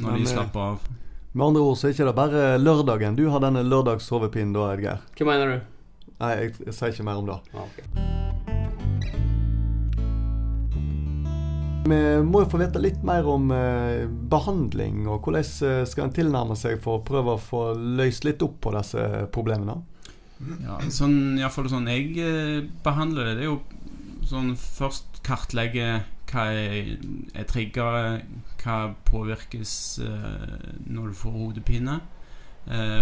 når 0.00 0.08
Men, 0.08 0.16
de 0.16 0.24
eh, 0.24 0.32
slapper 0.32 0.60
av. 0.60 0.88
Med 1.34 1.46
andre 1.46 1.60
ord 1.60 1.76
så 1.76 1.88
er 1.88 1.92
det 1.92 2.00
ikke 2.00 2.16
bare 2.16 2.56
lørdagen 2.58 3.18
du 3.18 3.26
har 3.28 3.44
denne 3.44 3.62
lørdagssovepinen 3.66 4.56
da, 4.56 4.72
Edgeir. 4.72 5.06
Hva 5.18 5.30
mener 5.30 5.52
du? 5.52 5.70
Nei, 6.22 6.34
jeg, 6.40 6.58
jeg, 6.64 6.76
sier 6.78 6.96
ikke 6.96 7.08
mer 7.10 7.20
om 7.22 7.32
det. 7.34 7.40
Ah, 7.52 7.64
okay. 7.68 8.13
Vi 11.84 11.96
må 12.24 12.40
jo 12.40 12.48
få 12.48 12.58
vite 12.62 12.80
litt 12.80 13.02
mer 13.04 13.26
om 13.28 13.50
eh, 13.52 14.06
behandling, 14.08 15.02
og 15.04 15.26
hvordan 15.26 15.48
eh, 15.68 15.82
skal 15.88 16.06
en 16.06 16.14
tilnærme 16.16 16.56
seg 16.56 16.78
for 16.80 16.96
å 16.96 17.04
prøve 17.04 17.34
å 17.34 17.40
få 17.40 17.64
løst 17.76 18.24
litt 18.24 18.40
opp 18.44 18.56
på 18.64 18.72
disse 18.72 19.02
problemene? 19.34 19.82
Ja, 20.64 20.78
sånn, 20.92 21.36
Iallfall 21.36 21.68
sånn 21.68 21.90
jeg 21.92 22.14
eh, 22.24 22.62
behandler 22.84 23.28
det, 23.28 23.34
det 23.36 23.44
er 23.44 23.50
jo 23.50 23.58
sånn 24.24 24.54
først 24.56 25.20
kartlegge 25.26 25.90
hva 26.30 26.46
er, 26.56 26.94
er 27.36 27.44
triggere, 27.52 28.22
hva 28.62 28.78
påvirkes 29.06 29.74
når 30.00 31.12
du 31.12 31.18
får 31.20 31.34
hodepine. 31.36 31.98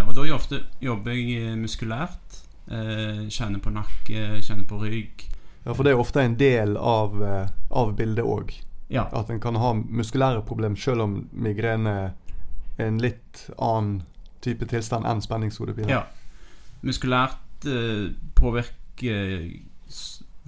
Og 0.03 0.11
da 0.19 0.25
ofte 0.35 0.59
jobber 0.83 1.15
jeg 1.17 1.55
muskulært. 1.57 2.43
Kjenner 2.67 3.63
på 3.63 3.73
nakke, 3.73 4.43
kjenner 4.43 4.67
på 4.69 4.83
rygg. 4.83 5.25
Ja, 5.63 5.71
For 5.71 5.87
det 5.87 5.95
er 5.95 6.03
ofte 6.03 6.27
en 6.27 6.37
del 6.37 6.75
av, 6.77 7.17
av 7.71 7.95
bildet 7.97 8.27
òg. 8.27 8.53
Ja. 8.89 9.07
At 9.13 9.31
en 9.31 9.41
kan 9.41 9.57
ha 9.57 9.73
muskulære 9.73 10.43
problemer 10.47 10.77
selv 10.77 11.07
om 11.07 11.29
migrene 11.33 11.95
er 12.79 12.87
en 12.87 12.99
litt 13.01 13.47
annen 13.59 14.03
type 14.43 14.67
tilstand 14.67 15.07
enn 15.07 15.23
spenningshodepine. 15.23 15.91
ja. 15.91 16.03
Muskulært 16.83 17.67
eh, 17.71 18.11
påvirker 18.35 19.53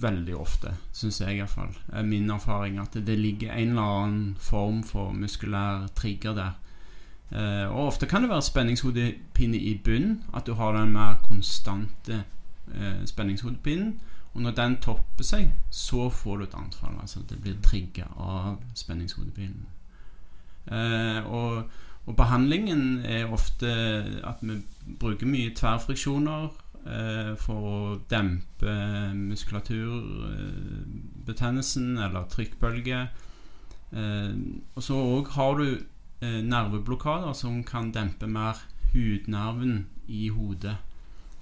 veldig 0.03 0.35
ofte, 0.35 0.73
syns 0.91 1.21
jeg 1.21 1.37
iallfall. 1.37 1.71
er 1.93 2.03
min 2.03 2.29
erfaring 2.29 2.79
at 2.79 2.97
det 3.07 3.17
ligger 3.19 3.53
en 3.53 3.69
eller 3.69 3.81
annen 3.81 4.35
form 4.39 4.83
for 4.83 5.13
muskulær 5.15 5.87
trigger 5.95 6.35
der. 6.35 6.51
Eh, 7.31 7.71
og 7.71 7.87
ofte 7.87 8.05
kan 8.05 8.21
det 8.21 8.29
være 8.29 8.41
spenningshodepine 8.41 9.57
i 9.57 9.81
bunn, 9.85 10.23
at 10.33 10.45
du 10.45 10.53
har 10.53 10.75
den 10.75 10.91
mer 10.91 11.15
konstante 11.23 12.23
eh, 12.73 13.05
spenningshodepinen. 13.05 13.99
Og 14.35 14.41
når 14.43 14.51
den 14.57 14.73
topper 14.83 15.23
seg, 15.23 15.53
så 15.71 16.09
får 16.11 16.37
du 16.37 16.43
et 16.43 16.55
anfall. 16.59 16.99
Altså 16.99 17.19
det 17.29 17.37
blir 17.41 17.55
trigga 17.63 18.03
av 18.19 18.57
spenningshodepinen. 18.75 19.65
Eh, 20.67 21.23
og, 21.23 21.63
og 22.05 22.15
behandlingen 22.17 23.05
er 23.05 23.31
ofte 23.31 23.67
at 24.27 24.35
vi 24.43 24.63
bruker 24.99 25.25
mye 25.29 25.53
tverrfriksjoner 25.55 26.49
eh, 26.83 27.35
for 27.39 27.55
å 27.69 27.99
dempe 28.11 29.13
muskulaturbetennelsen 29.15 31.95
eller 31.95 32.23
trykkbølger. 32.35 33.07
Eh, 33.95 34.35
og 34.75 34.83
så 34.83 34.95
òg 34.99 35.31
har 35.37 35.55
du 35.61 35.67
eh, 35.71 36.41
nerveblokader 36.43 37.31
som 37.39 37.63
kan 37.63 37.95
dempe 37.95 38.27
mer 38.27 38.59
hudnerven 38.91 39.87
i 40.11 40.27
hodet. 40.27 40.75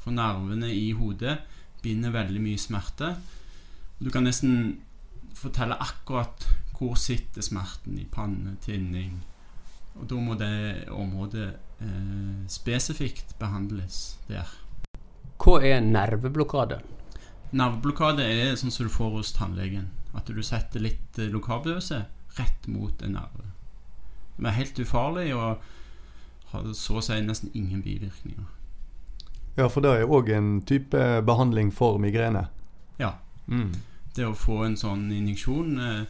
For 0.04 0.12
nervene 0.14 0.70
i 0.76 0.92
hodet 0.94 1.42
binder 1.84 2.14
veldig 2.14 2.42
mye 2.42 2.60
smerte. 2.62 3.14
Du 4.00 4.10
kan 4.12 4.26
nesten 4.28 4.82
fortelle 5.38 5.78
akkurat 5.82 6.48
hvor 6.74 6.96
sitter 7.00 7.44
smerten 7.46 8.00
i 8.00 8.08
panne, 8.10 8.56
tinning. 8.64 9.22
Og 10.00 10.08
da 10.10 10.18
må 10.20 10.36
det 10.40 10.90
området 10.92 11.50
eh, 11.84 12.48
spesifikt 12.50 13.36
behandles 13.40 14.18
der. 14.28 14.50
Hva 15.44 15.60
er 15.62 15.84
nerveblokade? 15.86 16.80
Nerveblokade 17.54 18.26
er 18.26 18.56
sånn 18.58 18.74
som 18.74 18.88
du 18.88 18.94
får 18.94 19.20
hos 19.20 19.34
tannlegen. 19.38 19.92
At 20.18 20.30
du 20.30 20.42
setter 20.46 20.82
litt 20.82 21.20
eh, 21.22 21.32
lokalbedøvelse 21.34 22.02
rett 22.40 22.68
mot 22.72 23.06
en 23.06 23.20
nerve. 23.20 23.52
Det 24.38 24.50
er 24.50 24.58
helt 24.58 24.80
ufarlig 24.82 25.30
og 25.38 25.62
har 26.54 26.74
så 26.78 26.98
å 26.98 27.06
si 27.06 27.20
nesten 27.22 27.54
ingen 27.54 27.84
bivirkninger. 27.86 28.50
Ja, 29.56 29.68
for 29.70 29.86
det 29.86 29.92
er 29.94 30.10
òg 30.10 30.32
en 30.34 30.62
type 30.66 31.00
behandling 31.28 31.70
for 31.74 32.00
migrene. 32.02 32.48
Ja. 32.98 33.14
Mm. 33.46 33.70
Det 34.16 34.26
å 34.26 34.38
få 34.38 34.64
en 34.66 34.78
sånn 34.78 35.08
injeksjon 35.12 35.80
eh, 35.82 36.04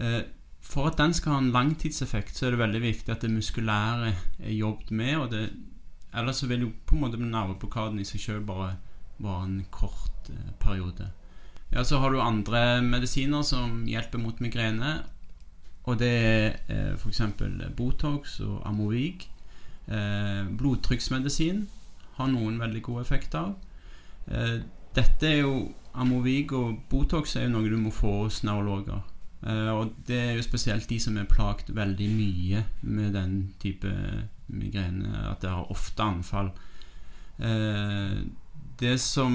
eh, 0.00 0.20
For 0.64 0.86
at 0.90 1.00
den 1.00 1.14
skal 1.14 1.34
ha 1.34 1.40
en 1.42 1.52
langtidseffekt, 1.54 2.36
så 2.36 2.46
er 2.46 2.54
det 2.54 2.62
veldig 2.62 2.82
viktig 2.82 3.12
at 3.14 3.24
det 3.24 3.32
muskulære 3.32 4.12
er 4.38 4.54
jobbet 4.54 4.92
med. 4.94 5.16
Og 5.18 5.30
det, 5.32 5.44
ellers 6.14 6.42
så 6.42 6.50
vil 6.50 6.66
jo 6.66 6.74
på 6.86 6.96
en 6.96 7.04
måte 7.06 7.22
nerveblokaden 7.22 7.98
i 8.02 8.06
seg 8.06 8.22
sjøl 8.22 8.44
bare 8.46 8.74
være 9.22 9.46
en 9.46 9.64
kort 9.74 10.30
eh, 10.30 10.52
periode. 10.62 11.10
Ja, 11.70 11.84
Så 11.84 11.98
har 12.02 12.10
du 12.10 12.20
andre 12.20 12.82
medisiner 12.82 13.42
som 13.46 13.84
hjelper 13.86 14.18
mot 14.18 14.40
migrene. 14.42 15.00
Og 15.86 15.98
det 15.98 16.10
er 16.10 16.46
eh, 16.68 16.94
f.eks. 16.98 17.22
Botox 17.76 18.40
og 18.46 18.62
Amovig. 18.66 19.28
Eh, 19.86 20.46
blodtrykksmedisin 20.58 21.68
har 22.20 22.30
noen 22.32 22.58
veldig 22.60 22.82
gode 22.86 23.04
effekter 23.06 23.50
av. 23.50 23.54
Eh, 24.30 24.58
dette 24.96 25.28
er 25.28 25.40
jo 25.42 25.54
Amovig 26.00 26.52
og 26.54 26.84
Botox 26.90 27.34
er 27.36 27.48
jo 27.48 27.54
noe 27.56 27.70
du 27.70 27.78
må 27.80 27.92
få 27.94 28.12
hos 28.24 28.42
nevrologer. 28.46 29.00
Eh, 29.42 29.70
og 29.72 29.94
det 30.06 30.18
er 30.20 30.34
jo 30.36 30.44
spesielt 30.44 30.88
de 30.90 31.00
som 31.00 31.16
er 31.18 31.30
plaget 31.30 31.72
veldig 31.74 32.10
mye 32.12 32.64
med 32.82 33.14
den 33.16 33.38
type 33.62 33.90
migrene, 34.50 35.30
at 35.30 35.42
det 35.42 35.50
har 35.50 35.72
ofte 35.72 36.04
anfall. 36.04 36.52
Eh, 37.38 38.20
det 38.80 38.96
som 39.00 39.34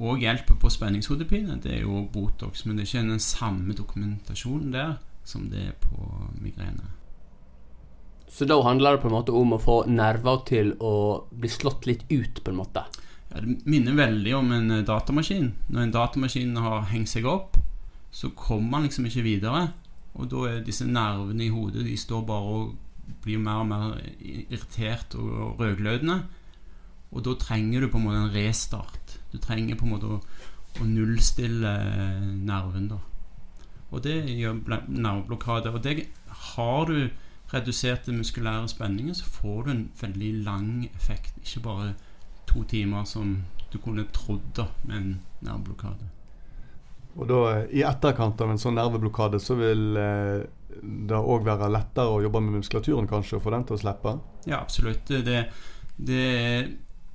òg 0.00 0.22
hjelper 0.24 0.56
på 0.56 0.70
spenningshodepine, 0.72 1.58
det 1.60 1.74
er 1.74 1.82
jo 1.84 2.06
Botox, 2.12 2.64
men 2.64 2.76
det 2.76 2.86
er 2.86 2.88
ikke 2.88 3.10
den 3.10 3.24
samme 3.24 3.76
dokumentasjonen 3.76 4.72
der 4.72 4.96
som 5.24 5.50
det 5.50 5.66
er 5.66 5.76
på 5.82 6.30
migrene. 6.40 6.88
Så 8.30 8.46
da 8.46 8.60
handler 8.62 8.96
det 8.96 9.02
på 9.02 9.10
en 9.10 9.16
måte 9.16 9.34
om 9.34 9.56
å 9.56 9.60
få 9.60 9.82
nerver 9.90 10.42
til 10.48 10.74
å 10.78 10.94
bli 11.34 11.50
slått 11.50 11.88
litt 11.88 12.04
ut, 12.08 12.42
på 12.44 12.52
en 12.52 12.60
måte. 12.60 12.84
Ja, 13.30 13.42
det 13.42 13.56
minner 13.70 13.98
veldig 13.98 14.34
om 14.38 14.52
en 14.54 14.70
eh, 14.74 14.84
datamaskin. 14.86 15.50
Når 15.68 15.82
en 15.82 15.94
datamaskin 15.94 16.56
har 16.62 16.86
hengt 16.92 17.10
seg 17.10 17.26
opp, 17.30 17.58
så 18.10 18.30
kommer 18.38 18.76
man 18.76 18.86
liksom 18.86 19.06
ikke 19.06 19.26
videre. 19.26 19.64
Og 20.14 20.30
da 20.30 20.46
er 20.48 20.64
disse 20.66 20.86
nervene 20.86 21.44
i 21.46 21.52
hodet 21.54 21.84
De 21.86 21.96
står 21.98 22.24
bare 22.26 22.54
og 22.54 23.18
blir 23.22 23.38
mer 23.42 23.62
og 23.62 23.68
mer 23.70 23.98
irritert 24.18 25.14
og 25.18 25.60
rødglødende. 25.60 26.20
Og 27.10 27.24
da 27.26 27.34
trenger 27.38 27.82
du 27.82 27.90
på 27.90 27.98
en 27.98 28.06
måte 28.06 28.22
en 28.22 28.34
restart. 28.34 29.16
Du 29.32 29.38
trenger 29.42 29.78
på 29.78 29.86
en 29.86 29.94
måte 29.94 30.10
å, 30.10 30.20
å 30.78 30.86
nullstille 30.86 31.72
nerven, 32.46 32.90
da. 32.92 33.00
Og 33.90 34.04
det 34.06 34.20
gjør 34.30 34.60
nerveblokade. 34.86 35.74
Og 35.74 35.82
det 35.82 36.06
har 36.54 36.86
du 36.86 37.10
reduserte 37.54 38.12
muskulære 38.14 38.68
spenninger, 38.68 39.14
så 39.14 39.24
får 39.24 39.62
du 39.62 39.70
en 39.70 39.90
veldig 40.00 40.30
lang 40.44 40.70
effekt. 40.94 41.34
Ikke 41.42 41.64
bare 41.64 41.92
to 42.46 42.62
timer 42.62 43.04
som 43.04 43.42
du 43.72 43.78
kunne 43.78 44.06
trodd 44.14 44.42
da 44.56 44.66
med 44.84 44.96
en 44.96 45.12
nerveblokade. 45.40 46.10
Og 47.16 47.26
da, 47.28 47.40
eh, 47.54 47.66
i 47.80 47.82
etterkant 47.86 48.40
av 48.40 48.50
en 48.50 48.58
sånn 48.58 48.78
nerveblokade, 48.78 49.40
så 49.42 49.56
vil 49.58 49.96
eh, 49.98 50.46
det 50.80 51.18
òg 51.18 51.44
være 51.46 51.70
lettere 51.72 52.10
å 52.10 52.22
jobbe 52.22 52.42
med 52.44 52.60
muskulaturen, 52.60 53.08
kanskje, 53.10 53.38
og 53.38 53.44
få 53.44 53.54
den 53.54 53.66
til 53.66 53.76
å 53.76 53.82
slippe? 53.82 54.14
Ja, 54.46 54.60
absolutt. 54.60 55.02
Det, 55.08 55.24
det, 55.26 55.40
det 55.98 56.20
er 56.30 56.70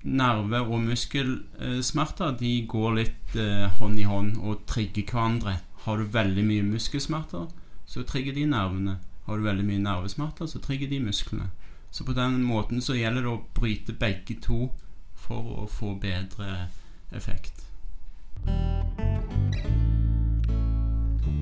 nerve- 0.05 0.65
og 0.67 0.83
muskelsmerter 0.85 2.35
de 2.39 2.53
går 2.69 2.97
litt 2.99 3.35
eh, 3.39 3.65
hånd 3.79 3.99
i 3.99 4.07
hånd 4.07 4.37
og 4.43 4.65
trigger 4.69 5.07
hverandre. 5.11 5.57
Har 5.85 5.97
du 5.97 6.11
veldig 6.11 6.45
mye 6.45 6.65
muskelsmerter, 6.67 7.47
så 7.85 8.03
trigger 8.03 8.35
de 8.35 8.45
nervene. 8.49 8.99
Har 9.25 9.37
du 9.37 9.45
veldig 9.45 9.65
mye 9.65 9.81
nervesmerter, 9.81 10.47
så 10.47 10.61
trigger 10.61 10.89
de 10.91 10.99
musklene. 11.01 11.49
Så 11.91 12.05
på 12.05 12.13
den 12.13 12.43
måten 12.43 12.81
så 12.81 12.97
gjelder 12.97 13.25
det 13.25 13.31
å 13.31 13.43
bryte 13.57 13.95
begge 13.97 14.37
to 14.43 14.67
for 15.15 15.63
å 15.63 15.67
få 15.71 15.95
bedre 16.01 16.67
effekt. 17.15 17.63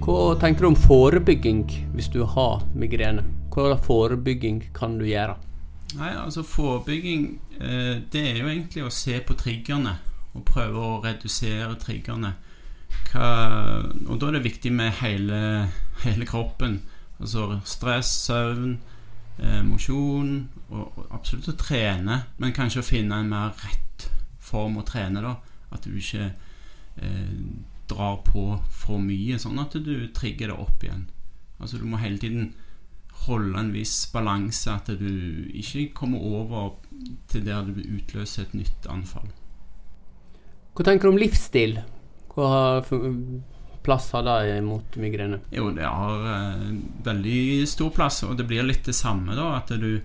Hva 0.04 0.36
tenker 0.40 0.66
du 0.66 0.70
om 0.74 0.78
forebygging 0.80 1.66
hvis 1.96 2.12
du 2.12 2.22
har 2.28 2.64
migrene? 2.76 3.24
Hva 3.54 3.76
forebygging 3.80 4.70
kan 4.76 4.98
du 5.00 5.06
gjøre? 5.08 5.38
Nei, 5.94 6.10
altså 6.18 6.42
Forebygging 6.42 7.26
eh, 7.60 8.00
det 8.12 8.22
er 8.32 8.40
jo 8.40 8.50
egentlig 8.50 8.86
å 8.86 8.94
se 8.94 9.20
på 9.22 9.36
triggerne 9.38 9.98
og 10.34 10.46
prøve 10.48 10.82
å 10.82 11.02
redusere 11.04 11.76
triggerne. 11.82 12.34
Hva, 13.12 13.28
og 14.08 14.18
da 14.18 14.30
er 14.30 14.40
det 14.40 14.48
viktig 14.48 14.72
med 14.74 14.96
hele, 15.04 15.40
hele 16.02 16.26
kroppen. 16.30 16.80
Altså 17.22 17.60
stress, 17.70 18.10
søvn, 18.26 18.78
eh, 19.40 19.62
mosjon 19.66 20.34
og, 20.70 20.98
og 20.98 21.14
absolutt 21.14 21.52
å 21.54 21.60
trene. 21.60 22.24
Men 22.42 22.56
kanskje 22.56 22.82
å 22.84 22.88
finne 22.88 23.22
en 23.22 23.32
mer 23.32 23.54
rett 23.64 24.10
form 24.44 24.80
å 24.82 24.88
trene. 24.88 25.22
da 25.24 25.38
At 25.74 25.86
du 25.86 25.96
ikke 25.98 26.32
eh, 26.32 27.38
drar 27.90 28.20
på 28.26 28.60
for 28.72 29.02
mye, 29.02 29.40
sånn 29.40 29.62
at 29.62 29.78
du 29.86 29.96
trigger 30.16 30.52
det 30.52 30.60
opp 30.60 30.84
igjen. 30.84 31.08
Altså 31.60 31.80
Du 31.80 31.88
må 31.88 32.02
hele 32.02 32.20
tiden 32.20 32.54
holde 33.24 33.60
en 33.60 33.72
viss 33.72 34.08
balanse, 34.12 34.72
at 34.72 34.90
du 35.00 35.48
ikke 35.54 35.92
kommer 35.96 36.20
over 36.20 36.74
til 37.32 37.46
der 37.46 37.64
du 37.64 37.80
utløser 37.80 38.44
et 38.48 38.56
nytt 38.58 38.88
anfall. 38.92 39.30
Hva 40.74 40.86
tenker 40.88 41.08
du 41.08 41.14
om 41.14 41.22
livsstil? 41.22 41.78
Hva 42.34 42.82
plass 43.84 44.12
har 44.16 44.26
det 44.28 44.62
mot 44.66 44.98
migrene? 45.00 45.42
Jo, 45.54 45.70
det 45.76 45.86
har 45.86 46.28
eh, 46.34 46.74
veldig 47.06 47.68
stor 47.70 47.94
plass, 47.96 48.24
og 48.28 48.38
det 48.40 48.48
blir 48.50 48.66
litt 48.68 48.86
det 48.88 48.96
samme, 48.98 49.36
da. 49.38 49.52
At 49.60 49.74
du, 49.80 50.02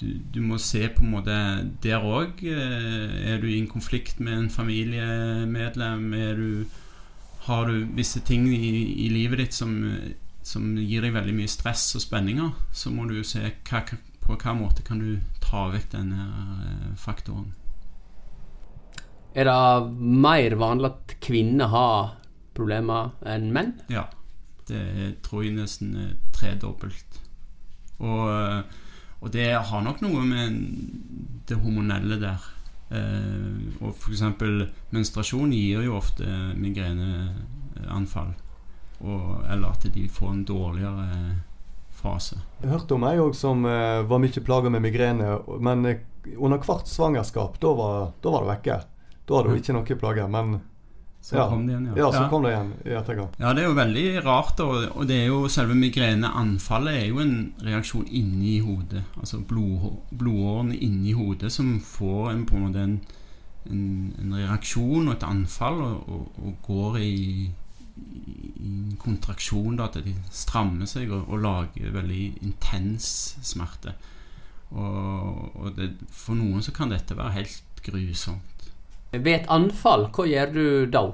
du, 0.00 0.06
du 0.32 0.40
må 0.44 0.60
se 0.62 0.86
på 0.88 1.04
en 1.04 1.14
måte 1.16 1.36
Der 1.84 2.06
òg. 2.06 2.42
Eh, 2.46 3.18
er 3.34 3.42
du 3.42 3.50
i 3.50 3.58
en 3.60 3.70
konflikt 3.70 4.20
med 4.20 4.38
en 4.38 4.50
familiemedlem? 4.50 6.08
Du, 6.38 6.82
har 7.46 7.66
du 7.66 7.86
visse 7.98 8.22
ting 8.22 8.46
i, 8.54 9.06
i 9.06 9.08
livet 9.10 9.42
ditt 9.42 9.56
som 9.58 9.80
som 10.42 10.74
gir 10.76 11.04
deg 11.04 11.14
veldig 11.14 11.34
mye 11.36 11.50
stress 11.50 11.84
og 11.96 12.02
spenninger, 12.02 12.50
så 12.74 12.90
må 12.90 13.06
du 13.06 13.16
jo 13.20 13.26
se 13.26 13.44
hva, 13.46 13.82
på 14.22 14.34
hvilken 14.34 14.58
måte 14.58 14.84
kan 14.86 15.00
du 15.02 15.20
ta 15.42 15.68
vekk 15.72 15.92
denne 15.94 16.26
eh, 16.66 16.88
faktoren. 16.98 17.52
Er 19.32 19.48
det 19.48 19.92
mer 19.96 20.58
vanlig 20.60 20.90
at 20.90 21.14
kvinner 21.24 21.70
har 21.72 22.10
problemer 22.56 23.12
enn 23.28 23.50
menn? 23.54 23.74
Ja. 23.92 24.06
Det 24.68 25.18
tror 25.26 25.44
jeg 25.44 25.56
nesten 25.56 25.94
er 25.98 26.10
tredobbelt. 26.34 27.18
Og, 28.02 28.64
og, 29.20 29.28
det 29.34 29.48
har 29.54 29.82
nok 29.84 30.02
noe 30.02 30.22
med 30.26 30.58
det 31.48 31.58
hormonelle 31.62 32.18
der. 32.22 32.46
Eh, 32.92 33.82
og 33.82 33.94
f.eks. 33.94 34.22
menstruasjon 34.92 35.52
gir 35.54 35.84
jo 35.86 35.96
ofte 35.98 36.26
migreneanfall. 36.58 38.32
Og, 39.02 39.42
eller 39.50 39.72
at 39.72 39.88
de 39.94 40.06
får 40.10 40.30
en 40.30 40.44
dårligere 40.46 41.08
fase. 42.02 42.38
Jeg 42.62 42.70
hørte 42.72 42.96
om 42.96 43.06
ei 43.08 43.18
òg 43.22 43.34
som 43.38 43.66
eh, 43.68 44.02
var 44.08 44.22
mye 44.22 44.44
plaga 44.44 44.70
med 44.72 44.84
migrene, 44.84 45.36
men 45.62 45.86
eh, 45.88 46.02
under 46.36 46.62
hvert 46.62 46.90
svangerskap, 46.90 47.58
da 47.62 47.72
var, 47.78 48.12
da 48.22 48.34
var 48.34 48.44
det 48.44 48.52
vekke. 48.52 48.78
Da 49.26 49.38
hadde 49.38 49.52
hun 49.52 49.62
ikke 49.62 49.76
noe 49.76 49.98
plager. 49.98 50.30
Men 50.30 50.60
så 51.22 51.36
ja. 51.36 51.48
kom 51.48 51.66
det 51.66 51.70
igjen, 51.70 51.84
ja. 51.86 51.92
Ja, 51.96 52.06
så 52.10 52.22
ja. 52.24 52.28
kom 52.28 52.42
det 52.42 52.50
igjen 52.50 52.70
i 52.82 52.94
etterkant. 52.98 53.36
Ja, 53.38 53.52
det 53.54 53.62
er 53.62 53.68
jo 53.68 53.76
veldig 53.78 54.06
rart. 54.24 54.60
Og, 54.64 54.88
og 54.90 55.06
det 55.06 55.20
er 55.20 55.28
jo 55.30 55.44
selve 55.54 55.76
migreneanfallet 55.78 56.98
er 56.98 57.04
jo 57.12 57.20
en 57.22 57.36
reaksjon 57.62 58.08
inni 58.10 58.56
hodet. 58.64 59.04
Altså 59.14 59.38
blod, 59.38 60.00
blodårene 60.10 60.74
inni 60.82 61.14
hodet 61.14 61.52
som 61.54 61.76
får 61.86 62.32
en, 62.32 62.42
på 62.48 62.58
en 62.58 62.66
måte 62.66 62.82
en, 62.82 62.98
en, 63.70 63.86
en 64.18 64.36
reaksjon 64.40 65.06
og 65.06 65.14
et 65.14 65.28
anfall 65.28 65.78
og, 65.86 66.10
og, 66.10 66.42
og 66.42 66.58
går 66.66 66.98
i, 67.06 67.14
i 67.46 68.72
en 68.72 68.98
kontraksjon, 68.98 69.78
da, 69.78 69.86
at 69.86 70.02
de 70.02 70.18
strammer 70.34 70.90
seg 70.90 71.14
og, 71.14 71.36
lager 71.38 71.94
veldig 71.94 72.24
intens 72.42 73.12
smerte. 73.46 73.94
Og 74.74 75.70
det, 75.78 75.92
for 76.10 76.34
noen 76.34 76.66
så 76.66 76.74
kan 76.74 76.90
dette 76.90 77.14
være 77.14 77.38
helt 77.38 77.84
grusomt. 77.86 78.51
Ved 79.12 79.34
et 79.34 79.50
anfall, 79.52 80.06
hva 80.08 80.24
gjør 80.28 80.52
du 80.54 80.64
da? 80.92 81.04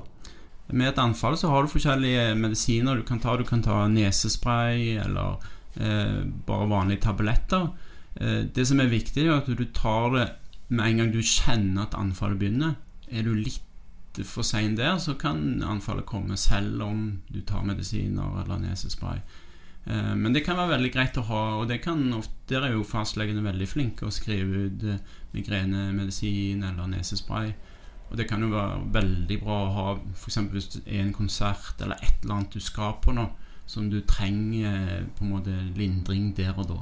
Med 0.70 0.92
et 0.92 1.00
anfall 1.02 1.36
så 1.40 1.50
har 1.50 1.64
du 1.64 1.72
forskjellige 1.72 2.34
medisiner 2.38 2.98
du 2.98 3.06
kan 3.06 3.20
ta. 3.22 3.36
Du 3.36 3.46
kan 3.48 3.62
ta 3.64 3.86
nesespray 3.90 4.98
eller 5.02 5.38
eh, 5.80 6.20
bare 6.46 6.68
vanlige 6.70 7.06
tabletter. 7.08 7.70
Eh, 8.20 8.44
det 8.54 8.66
som 8.68 8.80
er 8.80 8.92
viktig, 8.92 9.24
er 9.26 9.40
at 9.40 9.48
du 9.48 9.64
tar 9.74 10.12
det 10.14 10.26
med 10.68 10.84
en 10.84 11.02
gang 11.02 11.14
du 11.14 11.22
kjenner 11.24 11.86
at 11.86 11.96
anfallet 11.98 12.38
begynner. 12.38 12.76
Er 13.08 13.24
du 13.24 13.32
litt 13.34 13.64
for 14.26 14.46
sein 14.46 14.76
der, 14.76 14.98
så 14.98 15.14
kan 15.14 15.62
anfallet 15.62 16.06
komme 16.06 16.36
selv 16.36 16.82
om 16.82 17.04
du 17.28 17.40
tar 17.46 17.66
medisiner 17.66 18.42
eller 18.42 18.60
nesespray. 18.62 19.22
Eh, 19.86 20.14
men 20.14 20.34
det 20.34 20.44
kan 20.46 20.58
være 20.58 20.76
veldig 20.76 20.92
greit 20.92 21.18
å 21.20 21.26
ha, 21.30 21.42
og 21.62 21.72
kan, 21.82 22.04
der 22.50 22.66
er 22.66 22.76
jo 22.76 22.84
fastlegene 22.86 23.44
veldig 23.46 23.68
flinke 23.68 24.06
å 24.06 24.14
skrive 24.14 24.66
ut 24.68 24.84
eh, 24.84 25.02
migrenemedisin 25.32 26.64
eller 26.66 26.90
nesespray. 26.92 27.54
Og 28.08 28.16
det 28.16 28.28
kan 28.28 28.42
jo 28.42 28.52
være 28.52 28.80
veldig 28.94 29.38
bra 29.42 29.58
å 29.64 29.72
ha 29.76 29.86
f.eks. 30.14 30.38
hvis 30.52 30.70
det 30.76 30.82
er 30.86 31.02
en 31.04 31.14
konsert 31.16 31.82
eller 31.84 32.00
et 32.00 32.22
eller 32.22 32.38
annet 32.38 32.56
du 32.56 32.64
skal 32.64 32.96
på 33.04 33.12
nå, 33.16 33.26
som 33.68 33.90
du 33.92 34.00
trenger 34.08 35.04
på 35.18 35.26
en 35.26 35.34
måte 35.34 35.56
lindring 35.76 36.32
der 36.36 36.56
og 36.56 36.70
da. 36.70 36.80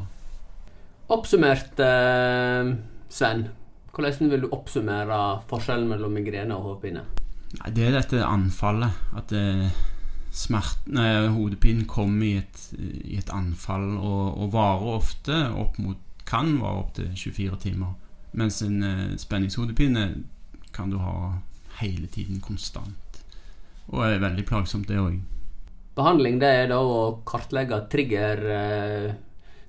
Oppsummert, 1.16 1.78
eh, 1.82 2.74
Sven. 3.08 3.48
Hvordan 3.96 4.30
vil 4.30 4.42
du 4.44 4.48
oppsummere 4.52 5.42
forskjellen 5.48 5.88
mellom 5.88 6.12
migrene 6.12 6.54
og 6.54 6.62
hodepine? 6.62 7.06
Det 7.72 7.86
er 7.86 7.94
dette 7.94 8.24
anfallet. 8.26 8.92
At 9.16 9.30
det, 9.32 9.70
smerten, 10.36 10.98
hodepinen 11.32 11.86
kommer 11.88 12.26
i 12.26 12.34
et, 12.42 12.64
i 12.76 13.16
et 13.16 13.30
anfall 13.32 13.96
og, 13.96 14.36
og, 14.36 14.50
varer 14.52 14.98
ofte 14.98 15.38
opp 15.56 15.78
mot 15.80 16.02
kan 16.26 16.58
vare 16.60 16.82
opptil 16.82 17.12
24 17.14 17.56
timer. 17.62 17.94
Mens 18.36 18.60
en 18.66 18.82
eh, 18.82 19.16
spenningshodepine 19.16 20.08
kan 20.76 20.92
du 20.92 20.98
ha 21.00 21.16
hele 21.80 22.06
tiden 22.12 22.40
konstant. 22.40 23.22
Og 23.92 24.02
er 24.06 24.22
veldig 24.22 24.44
plagsomt, 24.48 24.88
det 24.88 24.98
òg. 25.00 25.18
Behandling 25.96 26.40
det 26.42 26.48
er 26.62 26.66
da 26.72 26.80
å 26.84 27.20
kartlegge 27.26 27.78
trigger, 27.92 28.42
eh, 28.52 29.12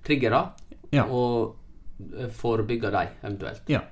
triggere 0.03 0.41
ja. 0.91 1.05
og 1.05 1.55
eh, 2.17 2.31
forebygge 2.33 2.91
dem 2.91 3.13
eventuelt. 3.21 3.69
Ja. 3.71 3.83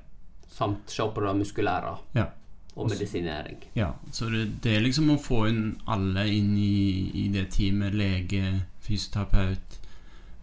Samt 0.51 0.91
se 0.91 1.05
på 1.13 1.23
det 1.23 1.35
muskulære 1.39 1.93
ja. 2.17 2.27
og 2.75 2.89
medisinering. 2.91 3.63
Ja, 3.77 3.93
så 4.11 4.29
det, 4.33 4.45
det, 4.65 4.75
er 4.75 4.83
liksom 4.83 5.13
å 5.13 5.19
få 5.21 5.45
inn 5.51 5.63
alle 5.91 6.27
inn 6.31 6.53
i, 6.59 7.11
i 7.23 7.27
det 7.31 7.47
teamet. 7.55 7.95
Lege, 7.95 8.53
fysioterapeut, 8.83 9.79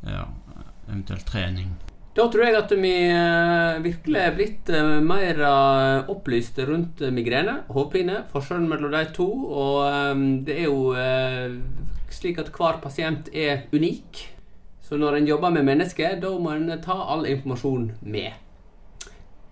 ja, 0.06 0.26
eventuelt 0.88 1.28
trening. 1.28 1.74
Da 2.12 2.26
tror 2.28 2.44
jeg 2.44 2.56
at 2.58 2.72
vi 2.76 2.92
uh, 3.08 3.78
virkelig 3.80 4.18
er 4.20 4.34
blitt 4.36 4.68
uh, 4.68 4.98
mer 5.00 5.38
uh, 5.40 6.10
opplyst 6.12 6.60
rundt 6.68 7.00
migrene, 7.14 7.62
hodepine, 7.72 8.18
forskjellen 8.34 8.68
mellom 8.68 8.92
de 8.92 9.06
to. 9.16 9.28
Og 9.48 10.44
det 10.44 10.58
er 10.60 10.68
jo 10.68 10.92
slik 12.12 12.42
at 12.42 12.52
hver 12.52 12.82
pasient 12.84 13.32
er 13.32 13.64
unik. 13.72 14.26
Så 14.84 15.00
når 15.00 15.22
en 15.22 15.30
jobber 15.30 15.54
med 15.56 15.64
mennesker, 15.70 16.18
da 16.20 16.34
må 16.36 16.52
en 16.52 16.68
ta 16.84 16.98
all 17.14 17.24
informasjon 17.30 17.88
med. 18.02 18.32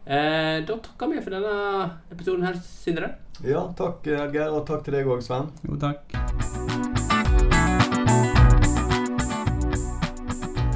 da 0.05 0.77
takker 0.85 1.14
vi 1.14 1.23
for 1.23 1.33
denne 1.33 1.90
episoden 2.12 2.44
her, 2.44 2.61
Sindre. 2.61 3.14
Ja, 3.40 3.70
takk 3.73 4.05
Geir, 4.05 4.53
og 4.53 4.66
takk 4.68 4.85
til 4.85 5.01
deg 5.01 5.09
òg, 5.09 5.25
Sven. 5.25 5.49
Jo, 5.64 5.81
takk. 5.81 6.50